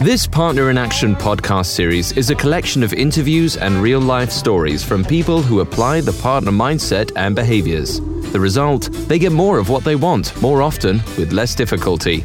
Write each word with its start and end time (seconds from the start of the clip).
This 0.00 0.26
Partner 0.26 0.70
in 0.70 0.78
Action 0.78 1.14
podcast 1.14 1.66
series 1.66 2.12
is 2.12 2.30
a 2.30 2.34
collection 2.34 2.82
of 2.82 2.94
interviews 2.94 3.58
and 3.58 3.82
real 3.82 4.00
life 4.00 4.30
stories 4.30 4.82
from 4.82 5.04
people 5.04 5.42
who 5.42 5.60
apply 5.60 6.00
the 6.00 6.14
partner 6.22 6.50
mindset 6.50 7.12
and 7.16 7.36
behaviors. 7.36 8.00
The 8.32 8.40
result, 8.40 8.90
they 9.08 9.18
get 9.18 9.30
more 9.30 9.58
of 9.58 9.68
what 9.68 9.84
they 9.84 9.96
want 9.96 10.40
more 10.40 10.62
often 10.62 11.02
with 11.18 11.34
less 11.34 11.54
difficulty. 11.54 12.24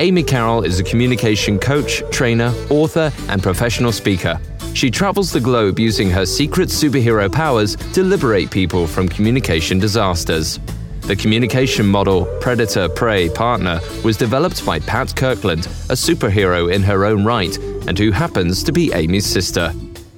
Amy 0.00 0.24
Carroll 0.24 0.64
is 0.64 0.80
a 0.80 0.82
communication 0.82 1.56
coach, 1.56 2.02
trainer, 2.10 2.52
author, 2.68 3.12
and 3.28 3.40
professional 3.40 3.92
speaker. 3.92 4.40
She 4.74 4.90
travels 4.90 5.30
the 5.30 5.38
globe 5.38 5.78
using 5.78 6.10
her 6.10 6.26
secret 6.26 6.68
superhero 6.68 7.30
powers 7.30 7.76
to 7.92 8.02
liberate 8.02 8.50
people 8.50 8.88
from 8.88 9.08
communication 9.08 9.78
disasters. 9.78 10.58
The 11.06 11.16
communication 11.16 11.86
model 11.86 12.24
Predator 12.40 12.88
Prey 12.88 13.28
Partner 13.28 13.78
was 14.02 14.16
developed 14.16 14.64
by 14.64 14.78
Pat 14.78 15.14
Kirkland, 15.14 15.66
a 15.66 15.92
superhero 15.92 16.72
in 16.72 16.82
her 16.82 17.04
own 17.04 17.26
right, 17.26 17.54
and 17.86 17.98
who 17.98 18.10
happens 18.10 18.64
to 18.64 18.72
be 18.72 18.90
Amy's 18.94 19.26
sister. 19.26 19.70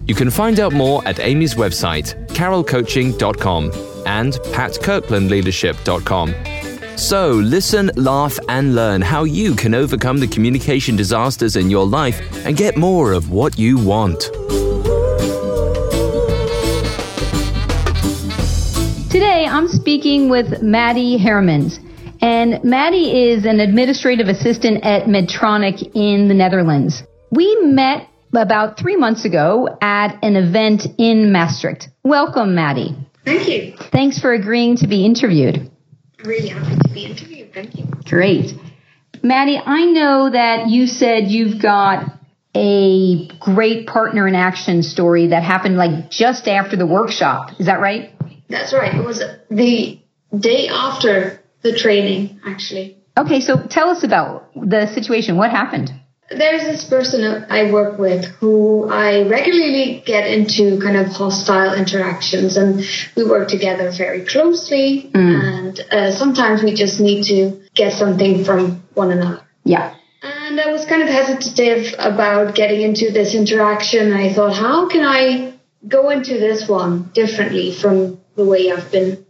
You 0.06 0.14
can 0.14 0.30
find 0.30 0.60
out 0.60 0.72
more 0.72 1.04
at 1.04 1.18
Amy's 1.18 1.56
website, 1.56 2.14
carrollcoaching.com 2.28 3.72
and 4.06 4.34
patkirklandleadership.com. 4.34 6.34
So, 6.96 7.32
listen, 7.32 7.90
laugh, 7.96 8.38
and 8.48 8.76
learn 8.76 9.02
how 9.02 9.24
you 9.24 9.56
can 9.56 9.74
overcome 9.74 10.18
the 10.18 10.28
communication 10.28 10.94
disasters 10.94 11.56
in 11.56 11.68
your 11.68 11.84
life 11.84 12.20
and 12.46 12.56
get 12.56 12.76
more 12.76 13.12
of 13.12 13.30
what 13.30 13.58
you 13.58 13.76
want. 13.76 14.30
I'm 19.56 19.68
speaking 19.68 20.28
with 20.28 20.60
Maddie 20.60 21.18
Hermans. 21.18 21.78
And 22.20 22.62
Maddie 22.62 23.30
is 23.30 23.46
an 23.46 23.58
administrative 23.58 24.28
assistant 24.28 24.84
at 24.84 25.04
Medtronic 25.04 25.92
in 25.94 26.28
the 26.28 26.34
Netherlands. 26.34 27.02
We 27.30 27.56
met 27.62 28.06
about 28.34 28.78
three 28.78 28.96
months 28.96 29.24
ago 29.24 29.78
at 29.80 30.22
an 30.22 30.36
event 30.36 30.82
in 30.98 31.32
Maastricht. 31.32 31.88
Welcome, 32.04 32.54
Maddie. 32.54 32.94
Thank 33.24 33.48
you. 33.48 33.74
Thanks 33.90 34.18
for 34.18 34.34
agreeing 34.34 34.76
to 34.76 34.88
be 34.88 35.06
interviewed. 35.06 35.70
Really 36.22 36.48
happy 36.48 36.76
to 36.76 36.92
be 36.92 37.06
interviewed. 37.06 37.54
Thank 37.54 37.76
you. 37.76 37.86
Great. 38.04 38.52
Maddie, 39.22 39.56
I 39.56 39.86
know 39.86 40.28
that 40.28 40.68
you 40.68 40.86
said 40.86 41.28
you've 41.28 41.62
got 41.62 42.04
a 42.54 43.28
great 43.38 43.86
partner 43.86 44.28
in 44.28 44.34
action 44.34 44.82
story 44.82 45.28
that 45.28 45.42
happened 45.42 45.78
like 45.78 46.10
just 46.10 46.46
after 46.46 46.76
the 46.76 46.86
workshop. 46.86 47.52
Is 47.58 47.64
that 47.64 47.80
right? 47.80 48.12
That's 48.48 48.72
right. 48.72 48.94
It 48.94 49.04
was 49.04 49.22
the 49.50 50.00
day 50.38 50.68
after 50.68 51.42
the 51.62 51.76
training, 51.76 52.40
actually. 52.46 52.98
Okay, 53.18 53.40
so 53.40 53.66
tell 53.66 53.88
us 53.88 54.04
about 54.04 54.50
the 54.54 54.86
situation. 54.86 55.36
What 55.36 55.50
happened? 55.50 55.90
There's 56.28 56.62
this 56.62 56.84
person 56.84 57.46
I 57.48 57.70
work 57.70 57.98
with 57.98 58.24
who 58.24 58.88
I 58.90 59.22
regularly 59.28 60.02
get 60.04 60.26
into 60.26 60.80
kind 60.80 60.96
of 60.96 61.06
hostile 61.06 61.72
interactions, 61.74 62.56
and 62.56 62.84
we 63.16 63.24
work 63.24 63.48
together 63.48 63.90
very 63.92 64.24
closely. 64.24 65.10
Mm. 65.14 65.44
And 65.44 65.80
uh, 65.92 66.10
sometimes 66.10 66.62
we 66.62 66.74
just 66.74 67.00
need 67.00 67.24
to 67.24 67.62
get 67.74 67.92
something 67.92 68.44
from 68.44 68.82
one 68.94 69.12
another. 69.12 69.42
Yeah. 69.64 69.94
And 70.22 70.60
I 70.60 70.72
was 70.72 70.84
kind 70.84 71.02
of 71.02 71.08
hesitative 71.08 71.94
about 71.98 72.54
getting 72.54 72.82
into 72.82 73.12
this 73.12 73.34
interaction. 73.34 74.12
I 74.12 74.32
thought, 74.32 74.54
how 74.54 74.88
can 74.88 75.04
I 75.04 75.55
go 75.86 76.10
into 76.10 76.34
this 76.34 76.68
one 76.68 77.10
differently 77.14 77.72
from 77.72 78.20
the 78.34 78.44
way 78.44 78.70
I've 78.70 78.90
been 78.90 79.24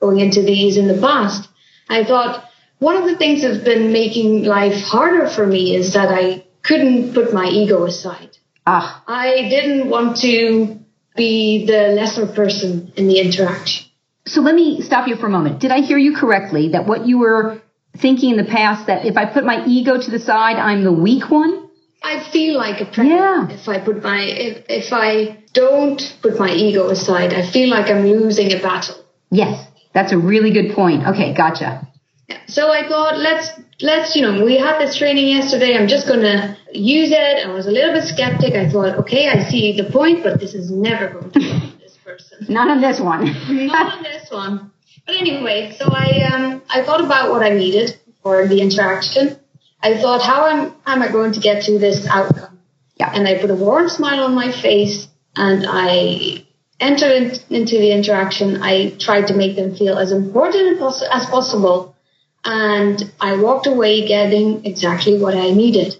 going 0.00 0.20
into 0.20 0.42
these 0.42 0.76
in 0.76 0.88
the 0.88 1.00
past. 1.00 1.48
I 1.88 2.04
thought 2.04 2.44
one 2.78 2.96
of 2.96 3.04
the 3.04 3.16
things 3.16 3.42
that's 3.42 3.62
been 3.64 3.92
making 3.92 4.44
life 4.44 4.82
harder 4.82 5.28
for 5.28 5.46
me 5.46 5.76
is 5.76 5.94
that 5.94 6.08
I 6.08 6.44
couldn't 6.62 7.14
put 7.14 7.32
my 7.32 7.46
ego 7.48 7.84
aside. 7.84 8.36
Ah. 8.66 9.02
I 9.06 9.48
didn't 9.48 9.88
want 9.88 10.18
to 10.18 10.78
be 11.16 11.66
the 11.66 11.88
lesser 11.88 12.26
person 12.26 12.92
in 12.96 13.06
the 13.06 13.20
interaction. 13.20 13.86
So 14.26 14.40
let 14.40 14.54
me 14.54 14.80
stop 14.80 15.08
you 15.08 15.16
for 15.16 15.26
a 15.26 15.30
moment. 15.30 15.60
Did 15.60 15.72
I 15.72 15.80
hear 15.80 15.98
you 15.98 16.16
correctly 16.16 16.70
that 16.70 16.86
what 16.86 17.06
you 17.06 17.18
were 17.18 17.60
thinking 17.96 18.30
in 18.30 18.36
the 18.36 18.50
past 18.50 18.86
that 18.86 19.04
if 19.04 19.16
I 19.16 19.26
put 19.26 19.44
my 19.44 19.64
ego 19.66 20.00
to 20.00 20.10
the 20.10 20.18
side, 20.18 20.56
I'm 20.56 20.84
the 20.84 20.92
weak 20.92 21.30
one? 21.30 21.61
I 22.04 22.28
feel 22.32 22.56
like 22.56 22.80
a 22.80 22.86
predator 22.86 23.14
yeah. 23.14 23.50
if 23.50 23.68
I 23.68 23.78
put 23.78 24.02
my 24.02 24.20
if 24.22 24.64
if 24.68 24.92
I 24.92 25.42
don't 25.52 26.00
put 26.22 26.38
my 26.38 26.50
ego 26.50 26.88
aside. 26.88 27.32
I 27.32 27.48
feel 27.48 27.68
like 27.68 27.90
I'm 27.90 28.06
losing 28.06 28.52
a 28.52 28.60
battle. 28.60 28.96
Yes, 29.30 29.66
that's 29.92 30.12
a 30.12 30.18
really 30.18 30.50
good 30.50 30.74
point. 30.74 31.06
Okay, 31.06 31.34
gotcha. 31.34 31.86
Yeah. 32.28 32.38
So 32.46 32.70
I 32.70 32.88
thought 32.88 33.18
let's 33.18 33.50
let's 33.80 34.16
you 34.16 34.22
know 34.22 34.44
we 34.44 34.58
had 34.58 34.80
this 34.80 34.96
training 34.96 35.28
yesterday. 35.28 35.76
I'm 35.76 35.88
just 35.88 36.08
gonna 36.08 36.56
use 36.72 37.10
it. 37.12 37.46
I 37.46 37.52
was 37.52 37.66
a 37.66 37.70
little 37.70 37.92
bit 37.92 38.04
skeptic. 38.04 38.54
I 38.54 38.68
thought 38.68 38.96
okay, 39.00 39.28
I 39.28 39.48
see 39.48 39.76
the 39.76 39.90
point, 39.90 40.22
but 40.22 40.40
this 40.40 40.54
is 40.54 40.70
never 40.70 41.08
going 41.08 41.30
to 41.30 41.38
be 41.38 41.74
this 41.80 41.96
person. 42.04 42.46
Not 42.48 42.68
on 42.68 42.80
this 42.80 42.98
one. 43.00 43.24
Not 43.66 43.98
on 43.98 44.02
this 44.02 44.30
one. 44.30 44.72
But 45.06 45.16
anyway, 45.16 45.74
so 45.78 45.86
I 45.90 46.28
um 46.32 46.62
I 46.68 46.82
thought 46.82 47.04
about 47.04 47.30
what 47.30 47.42
I 47.42 47.50
needed 47.50 47.98
for 48.22 48.46
the 48.46 48.60
interaction 48.60 49.38
I 49.82 50.00
thought, 50.00 50.22
how 50.22 50.46
am, 50.46 50.74
am 50.86 51.02
I 51.02 51.10
going 51.10 51.32
to 51.32 51.40
get 51.40 51.64
to 51.64 51.78
this 51.78 52.06
outcome? 52.06 52.58
Yeah. 52.96 53.10
And 53.12 53.26
I 53.26 53.38
put 53.40 53.50
a 53.50 53.54
warm 53.54 53.88
smile 53.88 54.24
on 54.24 54.34
my 54.34 54.52
face 54.52 55.08
and 55.34 55.66
I 55.66 56.44
entered 56.78 57.10
in, 57.10 57.32
into 57.50 57.78
the 57.78 57.92
interaction. 57.92 58.62
I 58.62 58.90
tried 58.90 59.28
to 59.28 59.34
make 59.34 59.56
them 59.56 59.74
feel 59.74 59.98
as 59.98 60.12
important 60.12 60.80
as 60.80 61.26
possible. 61.26 61.96
And 62.44 63.12
I 63.20 63.36
walked 63.36 63.66
away 63.66 64.06
getting 64.06 64.64
exactly 64.66 65.18
what 65.18 65.34
I 65.34 65.50
needed. 65.50 65.96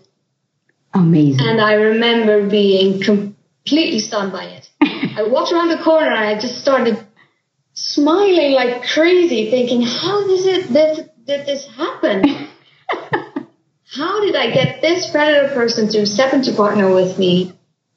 Amazing. 0.95 1.47
And 1.47 1.61
I 1.61 1.75
remember 1.75 2.49
being 2.49 3.01
completely 3.03 3.99
stunned 3.99 4.33
by 4.33 4.45
it. 4.45 4.69
I 4.83 5.25
walked 5.29 5.53
around 5.53 5.69
the 5.69 5.83
corner 5.83 6.13
and 6.13 6.25
I 6.25 6.39
just 6.39 6.61
started 6.61 7.05
smiling 7.75 8.53
like 8.53 8.85
crazy, 8.89 9.51
thinking, 9.51 9.83
how 9.83 10.27
does 10.27 10.47
it, 10.47 10.69
this, 10.69 10.99
did 11.25 11.47
this 11.47 11.67
happen? 11.67 12.49
how 13.95 14.25
did 14.25 14.35
I 14.35 14.51
get 14.51 14.81
this 14.81 15.11
predator 15.11 15.55
person 15.55 15.89
to 15.89 16.07
step 16.07 16.33
into 16.33 16.55
partner 16.55 16.93
with 16.93 17.19
me 17.19 17.53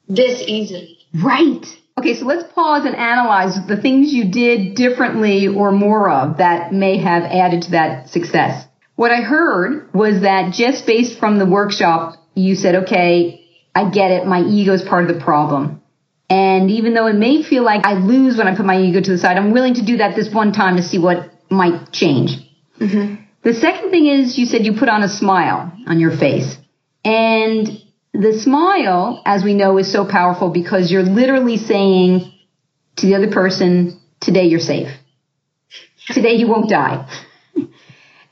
this 0.08 0.42
easily? 0.46 0.98
Right. 1.14 1.64
Okay, 1.98 2.14
so 2.14 2.26
let's 2.26 2.52
pause 2.52 2.84
and 2.84 2.94
analyze 2.94 3.56
the 3.66 3.80
things 3.80 4.12
you 4.12 4.30
did 4.30 4.74
differently 4.74 5.48
or 5.48 5.72
more 5.72 6.10
of 6.10 6.38
that 6.38 6.72
may 6.72 6.98
have 6.98 7.22
added 7.22 7.62
to 7.62 7.70
that 7.70 8.10
success. 8.10 8.66
What 8.96 9.10
I 9.10 9.22
heard 9.22 9.92
was 9.94 10.20
that 10.20 10.52
just 10.52 10.86
based 10.86 11.18
from 11.18 11.38
the 11.38 11.46
workshop, 11.46 12.16
you 12.34 12.54
said, 12.54 12.74
okay, 12.84 13.46
I 13.74 13.88
get 13.88 14.10
it. 14.10 14.26
My 14.26 14.42
ego 14.42 14.74
is 14.74 14.82
part 14.82 15.08
of 15.08 15.16
the 15.16 15.24
problem. 15.24 15.82
And 16.28 16.70
even 16.70 16.92
though 16.92 17.06
it 17.06 17.14
may 17.14 17.42
feel 17.42 17.62
like 17.62 17.86
I 17.86 17.94
lose 17.94 18.36
when 18.36 18.48
I 18.48 18.56
put 18.56 18.66
my 18.66 18.78
ego 18.80 19.00
to 19.00 19.12
the 19.12 19.18
side, 19.18 19.38
I'm 19.38 19.52
willing 19.52 19.74
to 19.74 19.84
do 19.84 19.98
that 19.98 20.16
this 20.16 20.32
one 20.32 20.52
time 20.52 20.76
to 20.76 20.82
see 20.82 20.98
what 20.98 21.32
might 21.50 21.92
change. 21.92 22.32
Mm-hmm. 22.78 23.22
The 23.46 23.54
second 23.54 23.92
thing 23.92 24.06
is 24.06 24.36
you 24.36 24.44
said 24.44 24.66
you 24.66 24.72
put 24.72 24.88
on 24.88 25.04
a 25.04 25.08
smile 25.08 25.72
on 25.86 26.00
your 26.00 26.10
face. 26.10 26.56
And 27.04 27.80
the 28.12 28.32
smile, 28.40 29.22
as 29.24 29.44
we 29.44 29.54
know, 29.54 29.78
is 29.78 29.92
so 29.92 30.04
powerful 30.04 30.50
because 30.50 30.90
you're 30.90 31.04
literally 31.04 31.56
saying 31.56 32.32
to 32.96 33.06
the 33.06 33.14
other 33.14 33.30
person, 33.30 34.00
today 34.18 34.46
you're 34.46 34.58
safe. 34.58 34.88
Today 36.08 36.32
you 36.32 36.48
won't 36.48 36.68
die. 36.68 37.06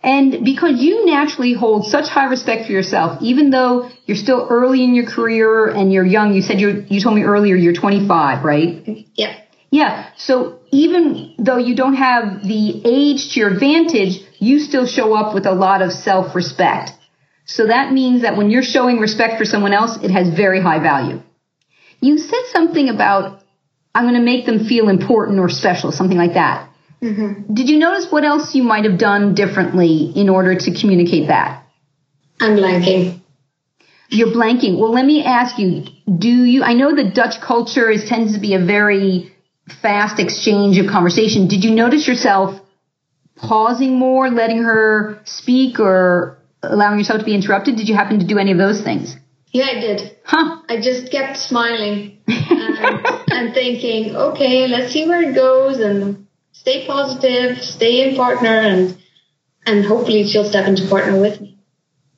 And 0.02 0.44
because 0.44 0.82
you 0.82 1.06
naturally 1.06 1.54
hold 1.54 1.86
such 1.86 2.08
high 2.08 2.28
respect 2.28 2.66
for 2.66 2.72
yourself, 2.72 3.22
even 3.22 3.50
though 3.50 3.90
you're 4.06 4.16
still 4.16 4.48
early 4.50 4.82
in 4.82 4.96
your 4.96 5.06
career 5.06 5.68
and 5.68 5.92
you're 5.92 6.04
young, 6.04 6.34
you 6.34 6.42
said 6.42 6.60
you 6.60 6.84
you 6.88 7.00
told 7.00 7.14
me 7.14 7.22
earlier 7.22 7.54
you're 7.54 7.72
25, 7.72 8.44
right? 8.44 9.06
Yeah. 9.14 9.43
Yeah. 9.74 10.10
So 10.16 10.60
even 10.70 11.34
though 11.36 11.56
you 11.58 11.74
don't 11.74 11.96
have 11.96 12.44
the 12.44 12.80
age 12.84 13.32
to 13.32 13.40
your 13.40 13.50
advantage, 13.50 14.20
you 14.38 14.60
still 14.60 14.86
show 14.86 15.14
up 15.14 15.34
with 15.34 15.46
a 15.46 15.52
lot 15.52 15.82
of 15.82 15.90
self 15.92 16.36
respect. 16.36 16.92
So 17.44 17.66
that 17.66 17.92
means 17.92 18.22
that 18.22 18.36
when 18.36 18.50
you're 18.50 18.62
showing 18.76 19.00
respect 19.00 19.36
for 19.36 19.44
someone 19.44 19.74
else, 19.74 19.98
it 20.00 20.12
has 20.12 20.28
very 20.28 20.60
high 20.60 20.78
value. 20.78 21.20
You 22.00 22.18
said 22.18 22.44
something 22.52 22.88
about, 22.88 23.42
I'm 23.96 24.04
going 24.04 24.14
to 24.14 24.28
make 24.32 24.46
them 24.46 24.64
feel 24.64 24.88
important 24.88 25.40
or 25.40 25.48
special, 25.48 25.90
something 25.90 26.16
like 26.16 26.34
that. 26.34 26.70
Mm-hmm. 27.02 27.52
Did 27.52 27.68
you 27.68 27.80
notice 27.80 28.06
what 28.12 28.24
else 28.24 28.54
you 28.54 28.62
might 28.62 28.84
have 28.84 28.96
done 28.96 29.34
differently 29.34 30.12
in 30.14 30.28
order 30.28 30.54
to 30.54 30.80
communicate 30.80 31.26
that? 31.28 31.66
I'm 32.40 32.56
blanking. 32.56 33.20
You're 34.08 34.28
blanking. 34.28 34.78
Well, 34.78 34.92
let 34.92 35.04
me 35.04 35.24
ask 35.24 35.58
you, 35.58 35.84
do 36.06 36.28
you, 36.28 36.62
I 36.62 36.74
know 36.74 36.94
the 36.94 37.10
Dutch 37.10 37.40
culture 37.40 37.90
is, 37.90 38.08
tends 38.08 38.34
to 38.34 38.40
be 38.40 38.54
a 38.54 38.64
very 38.64 39.33
fast 39.82 40.18
exchange 40.18 40.78
of 40.78 40.86
conversation. 40.86 41.48
Did 41.48 41.64
you 41.64 41.74
notice 41.74 42.06
yourself 42.06 42.60
pausing 43.36 43.98
more, 43.98 44.30
letting 44.30 44.62
her 44.62 45.20
speak, 45.24 45.80
or 45.80 46.38
allowing 46.62 46.98
yourself 46.98 47.20
to 47.20 47.24
be 47.24 47.34
interrupted? 47.34 47.76
Did 47.76 47.88
you 47.88 47.94
happen 47.94 48.20
to 48.20 48.26
do 48.26 48.38
any 48.38 48.52
of 48.52 48.58
those 48.58 48.82
things? 48.82 49.16
Yeah, 49.52 49.66
I 49.66 49.80
did. 49.80 50.16
Huh. 50.24 50.62
I 50.68 50.80
just 50.80 51.12
kept 51.12 51.36
smiling 51.36 52.18
and, 52.26 53.06
and 53.30 53.54
thinking, 53.54 54.16
okay, 54.16 54.66
let's 54.66 54.92
see 54.92 55.06
where 55.06 55.30
it 55.30 55.34
goes 55.34 55.78
and 55.78 56.26
stay 56.52 56.86
positive, 56.86 57.62
stay 57.62 58.08
in 58.08 58.16
partner, 58.16 58.48
and 58.48 58.98
and 59.66 59.84
hopefully 59.84 60.24
she'll 60.24 60.48
step 60.48 60.68
into 60.68 60.86
partner 60.88 61.20
with 61.20 61.40
me. 61.40 61.58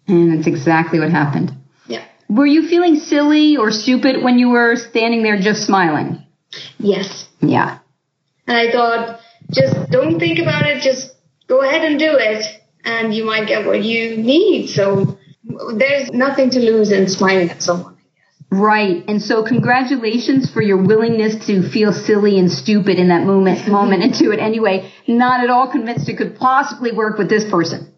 And 0.09 0.37
that's 0.37 0.47
exactly 0.47 0.99
what 0.99 1.11
happened. 1.11 1.53
Yeah. 1.87 2.05
Were 2.29 2.47
you 2.47 2.69
feeling 2.69 2.97
silly 2.97 3.57
or 3.57 3.71
stupid 3.71 4.23
when 4.23 4.39
you 4.39 4.51
were 4.51 4.77
standing 4.77 5.23
there 5.23 5.39
just 5.39 5.65
smiling? 5.65 6.26
Yes. 6.79 7.29
Yeah. 7.41 7.79
And 8.47 8.57
I 8.57 8.71
thought, 8.71 9.21
just 9.51 9.91
don't 9.91 10.19
think 10.19 10.39
about 10.39 10.67
it, 10.67 10.83
just 10.83 11.13
go 11.49 11.63
ahead 11.63 11.83
and 11.83 11.99
do 11.99 12.17
it, 12.19 12.45
and 12.85 13.15
you 13.15 13.25
might 13.25 13.49
get 13.49 13.67
what 13.67 13.83
you 13.83 14.17
need. 14.17 14.69
So 14.69 15.19
there's 15.75 16.11
nothing 16.11 16.51
to 16.51 16.61
lose 16.61 16.93
in 16.93 17.09
smiling 17.09 17.51
at 17.51 17.63
someone. 17.63 17.97
Right. 18.51 19.05
And 19.09 19.21
so 19.21 19.45
congratulations 19.45 20.51
for 20.51 20.63
your 20.63 20.77
willingness 20.77 21.47
to 21.47 21.69
feel 21.69 21.93
silly 21.93 22.39
and 22.39 22.51
stupid 22.51 22.99
in 22.99 23.09
that 23.09 23.25
moment 23.25 23.67
moment 23.79 24.03
and 24.05 24.13
do 24.17 24.33
it 24.33 24.39
anyway. 24.39 24.93
Not 25.07 25.43
at 25.43 25.51
all 25.51 25.71
convinced 25.71 26.09
it 26.09 26.17
could 26.17 26.37
possibly 26.37 26.93
work 26.93 27.19
with 27.19 27.29
this 27.29 27.49
person. 27.51 27.93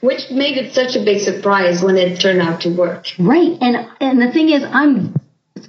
Which 0.00 0.30
made 0.30 0.56
it 0.56 0.74
such 0.74 0.96
a 0.96 1.04
big 1.04 1.20
surprise 1.20 1.82
when 1.82 1.96
it 1.96 2.18
turned 2.18 2.40
out 2.40 2.62
to 2.62 2.70
work. 2.70 3.06
Right. 3.18 3.56
And 3.60 3.88
and 4.00 4.20
the 4.20 4.32
thing 4.32 4.48
is 4.50 4.64
I'm 4.64 5.14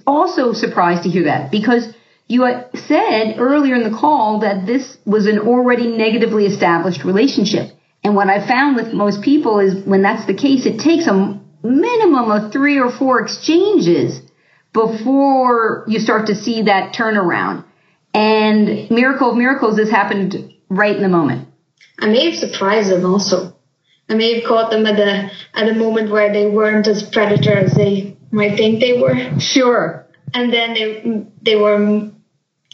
also 0.08 0.54
surprised 0.54 1.04
to 1.04 1.10
hear 1.10 1.26
that 1.26 1.52
because 1.52 1.88
you 2.28 2.46
said 2.88 3.36
earlier 3.38 3.76
in 3.76 3.84
the 3.84 3.98
call 3.98 4.40
that 4.40 4.66
this 4.66 4.98
was 5.06 5.28
an 5.28 5.40
already 5.40 5.88
negatively 5.88 6.46
established 6.46 7.04
relationship. 7.04 7.72
And 8.04 8.16
what 8.16 8.30
I 8.30 8.46
found 8.48 8.76
with 8.76 8.94
most 8.94 9.22
people 9.22 9.60
is 9.60 9.84
when 9.86 10.02
that's 10.02 10.26
the 10.26 10.34
case, 10.34 10.66
it 10.66 10.80
takes 10.80 11.08
a 11.08 11.40
minimum 11.64 12.32
of 12.32 12.52
three 12.52 12.80
or 12.80 12.92
four 12.92 13.22
exchanges 13.22 14.22
before 14.74 15.86
you 15.88 16.00
start 16.00 16.28
to 16.28 16.36
see 16.36 16.64
that 16.64 16.94
turnaround. 16.94 17.64
And 18.14 18.90
miracle 18.90 19.32
of 19.32 19.38
miracles, 19.38 19.76
this 19.76 19.90
happened 19.90 20.54
right 20.70 20.96
in 20.96 21.02
the 21.02 21.10
moment. 21.10 21.48
I 22.00 22.08
may 22.08 22.30
have 22.30 22.40
surprised 22.40 22.90
them 22.92 23.06
also. 23.06 23.56
I 24.10 24.16
may 24.16 24.36
have 24.36 24.48
caught 24.48 24.70
them 24.72 24.86
at 24.86 24.96
the 24.98 25.32
at 25.60 25.70
a 25.70 25.74
moment 25.74 26.12
where 26.12 26.32
they 26.32 26.48
weren't 26.48 26.88
as 26.88 27.04
predator 27.04 27.58
as 27.58 27.74
they 27.74 28.18
might 28.32 28.56
think 28.56 28.80
they 28.80 29.02
were. 29.02 29.40
Sure. 29.40 30.06
And 30.34 30.54
then 30.54 30.74
they 30.74 31.26
they 31.42 31.56
were 31.56 32.12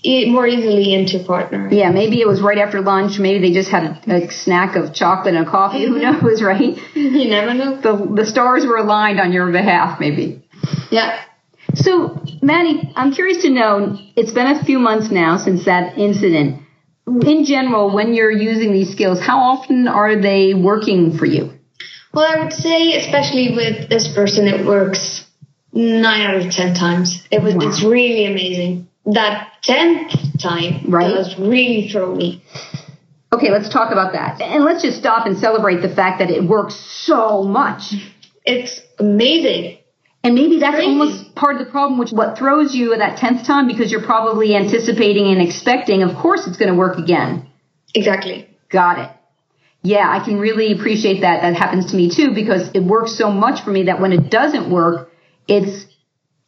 more 0.03 0.48
easily 0.48 0.94
into 0.94 1.19
partner. 1.24 1.69
Yeah, 1.71 1.92
maybe 1.92 2.21
it 2.21 2.27
was 2.27 2.42
right 2.42 2.57
after 2.57 2.81
lunch. 2.81 3.19
Maybe 3.19 3.48
they 3.48 3.53
just 3.53 3.69
had 3.69 3.83
a, 4.07 4.25
a 4.25 4.31
snack 4.31 4.75
of 4.75 4.94
chocolate 4.94 5.36
and 5.36 5.48
coffee. 5.48 5.86
Who 5.86 6.00
knows, 6.01 6.42
right? 6.42 6.77
You 6.95 7.30
never 7.30 7.53
know. 7.53 7.80
The 7.80 8.15
the 8.15 8.25
stars 8.25 8.65
were 8.65 8.77
aligned 8.77 9.19
on 9.19 9.31
your 9.31 9.51
behalf, 9.51 10.00
maybe. 10.00 10.44
Yeah. 10.89 11.24
So, 11.74 12.19
Maddie, 12.42 12.92
I'm 12.95 13.13
curious 13.13 13.44
to 13.44 13.50
know. 13.50 13.98
It's 14.15 14.31
been 14.33 14.48
a 14.48 14.63
few 14.65 14.80
months 14.80 15.09
now 15.12 15.38
since 15.38 15.65
that 15.65 15.98
incident. 15.98 16.63
In 17.07 17.45
general, 17.45 17.94
when 17.94 18.13
you're 18.13 18.31
using 18.31 18.74
these 18.74 18.92
skills, 18.92 19.21
how 19.21 19.39
often 19.39 19.88
are 19.88 20.19
they 20.21 20.53
working 20.53 21.18
for 21.18 21.25
you? 21.25 21.51
Well, 22.13 22.25
I 22.25 22.44
would 22.44 22.53
say, 22.53 22.98
especially 22.98 23.56
with 23.56 23.89
this 23.89 24.13
person, 24.13 24.48
it 24.48 24.65
works 24.65 25.25
nine 25.71 26.21
out 26.21 26.36
of 26.36 26.51
ten 26.51 26.74
times. 26.74 27.25
It 27.31 27.42
was. 27.42 27.56
Wow. 27.56 27.69
It's 27.69 27.83
really 27.83 28.25
amazing 28.25 28.88
that 29.06 29.51
tenth 29.63 30.12
time 30.42 30.86
right. 30.89 31.13
does 31.13 31.38
really 31.38 31.89
throw 31.89 32.15
me. 32.15 32.44
Okay, 33.33 33.50
let's 33.50 33.69
talk 33.69 33.92
about 33.92 34.13
that. 34.13 34.42
And 34.42 34.63
let's 34.65 34.81
just 34.83 34.98
stop 34.98 35.25
and 35.25 35.38
celebrate 35.38 35.81
the 35.81 35.94
fact 35.94 36.19
that 36.19 36.30
it 36.30 36.44
works 36.44 36.75
so 36.75 37.44
much. 37.44 37.94
It's 38.45 38.81
amazing. 39.00 39.77
And 40.24 40.36
maybe 40.36 40.59
that's 40.59 40.75
Crazy. 40.75 40.88
almost 40.88 41.33
part 41.33 41.56
of 41.59 41.65
the 41.65 41.71
problem, 41.71 41.98
which 41.98 42.12
what 42.12 42.38
throws 42.38 42.75
you 42.75 42.94
at 42.94 43.00
that 43.00 43.18
tenth 43.18 43.48
time 43.48 43.68
because 43.68 43.92
you're 43.92 44.06
probably 44.06 44.56
anticipating 44.56 45.31
and 45.31 45.42
expecting, 45.42 46.03
of 46.03 46.15
course, 46.15 46.45
it's 46.45 46.57
going 46.57 46.71
to 46.71 46.77
work 46.77 46.98
again. 47.00 47.48
Exactly. 47.95 48.48
Got 48.69 49.00
it. 49.00 49.12
Yeah, 49.83 50.07
I 50.07 50.24
can 50.24 50.38
really 50.38 50.74
appreciate 50.74 51.21
that. 51.21 51.42
That 51.42 51.56
happens 51.56 51.92
to 51.92 51.98
me 51.98 52.13
too 52.15 52.36
because 52.36 52.69
it 52.75 52.83
works 52.83 53.18
so 53.18 53.31
much 53.31 53.63
for 53.63 53.71
me 53.71 53.83
that 53.83 54.00
when 54.00 54.12
it 54.12 54.30
doesn't 54.30 54.69
work, 54.69 55.09
it's, 55.48 55.86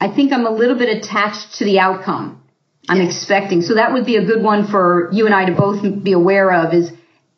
I 0.03 0.13
think 0.13 0.33
I'm 0.33 0.45
a 0.45 0.51
little 0.51 0.77
bit 0.77 0.89
attached 0.97 1.59
to 1.59 1.63
the 1.63 1.79
outcome. 1.79 2.43
I'm 2.89 2.97
yes. 2.97 3.15
expecting. 3.15 3.61
So 3.61 3.75
that 3.75 3.93
would 3.93 4.05
be 4.05 4.17
a 4.17 4.25
good 4.25 4.43
one 4.43 4.67
for 4.67 5.09
you 5.13 5.25
and 5.25 5.33
I 5.33 5.45
to 5.45 5.55
both 5.55 5.81
be 6.03 6.11
aware 6.11 6.51
of 6.51 6.73
is, 6.73 6.91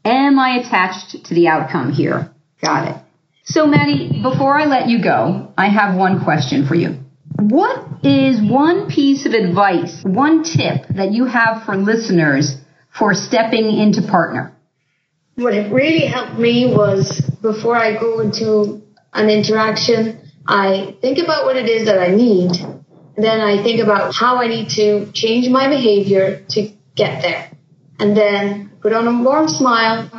am 0.04 0.40
I 0.40 0.58
attached 0.62 1.26
to 1.26 1.36
the 1.36 1.48
outcome 1.48 1.92
here? 1.92 2.34
Got 2.64 2.88
it. 2.90 2.96
So 3.44 3.68
Maddie, 3.68 4.20
before 4.24 4.60
I 4.60 4.66
let 4.66 4.90
you 4.90 5.04
go, 5.04 5.54
I 5.56 5.68
have 5.70 5.96
one 5.96 6.24
question 6.24 6.66
for 6.68 6.74
you. 6.74 6.98
What 7.38 8.04
is 8.04 8.42
one 8.42 8.90
piece 8.90 9.28
of 9.28 9.34
advice, 9.34 10.02
one 10.04 10.44
tip 10.44 10.88
that 10.96 11.12
you 11.12 11.26
have 11.26 11.66
for 11.66 11.78
listeners 11.78 12.56
for 12.98 13.14
stepping 13.14 13.78
into 13.78 14.02
partner? 14.02 14.56
What 15.36 15.54
it 15.54 15.72
really 15.72 16.08
helped 16.08 16.40
me 16.40 16.74
was 16.74 17.22
before 17.44 17.76
I 17.76 17.94
go 18.00 18.22
into 18.22 18.82
an 19.14 19.30
interaction, 19.30 20.25
I 20.48 20.96
think 21.02 21.18
about 21.18 21.46
what 21.46 21.56
it 21.56 21.68
is 21.68 21.86
that 21.88 22.00
I 22.00 22.10
need 22.10 22.52
then 23.18 23.40
I 23.40 23.64
think 23.64 23.82
about 23.82 24.14
how 24.14 24.38
I 24.38 24.48
need 24.48 24.70
to 24.72 25.12
change 25.14 25.50
my 25.50 25.68
behavior 25.68 26.44
to 26.50 26.70
get 26.96 27.22
there. 27.22 27.52
And 28.00 28.16
then 28.16 28.72
put 28.82 28.94
on 28.94 29.08
a 29.08 29.24
warm 29.24 29.48
smile 29.48 30.10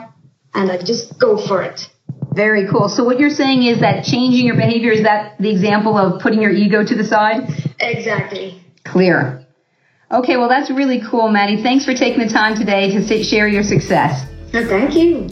and 0.54 0.72
I 0.72 0.78
just 0.78 1.18
go 1.18 1.36
for 1.36 1.62
it. 1.62 1.90
Very 2.32 2.68
cool. 2.68 2.88
So 2.88 3.04
what 3.04 3.18
you're 3.18 3.30
saying 3.30 3.64
is 3.64 3.80
that 3.80 4.04
changing 4.04 4.46
your 4.46 4.56
behavior 4.56 4.92
is 4.92 5.02
that 5.02 5.38
the 5.38 5.50
example 5.50 5.96
of 5.96 6.20
putting 6.20 6.40
your 6.40 6.50
ego 6.50 6.84
to 6.84 6.94
the 6.94 7.04
side? 7.04 7.48
Exactly. 7.80 8.62
Clear. 8.84 9.44
Okay, 10.10 10.36
well 10.36 10.48
that's 10.48 10.70
really 10.70 11.02
cool, 11.10 11.28
Maddie. 11.28 11.62
Thanks 11.62 11.84
for 11.84 11.92
taking 11.92 12.26
the 12.26 12.32
time 12.32 12.56
today 12.56 12.92
to 12.92 13.24
share 13.24 13.48
your 13.48 13.62
success. 13.62 14.26
thank 14.52 14.94
you. 14.94 15.28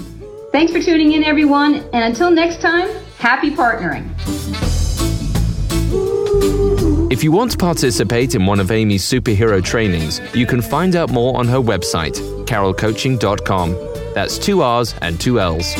Thanks 0.52 0.72
for 0.72 0.80
tuning 0.80 1.12
in, 1.12 1.24
everyone. 1.24 1.76
And 1.92 2.04
until 2.04 2.30
next 2.30 2.60
time, 2.60 2.88
happy 3.18 3.50
partnering. 3.50 4.73
If 7.14 7.22
you 7.22 7.30
want 7.30 7.52
to 7.52 7.56
participate 7.56 8.34
in 8.34 8.44
one 8.44 8.58
of 8.58 8.72
Amy's 8.72 9.04
superhero 9.04 9.62
trainings, 9.62 10.20
you 10.34 10.46
can 10.46 10.60
find 10.60 10.96
out 10.96 11.12
more 11.12 11.38
on 11.38 11.46
her 11.46 11.58
website, 11.60 12.16
carrollcoaching.com. 12.46 13.76
That's 14.14 14.36
two 14.36 14.62
R's 14.62 14.96
and 15.00 15.20
two 15.20 15.38
L's. 15.38 15.76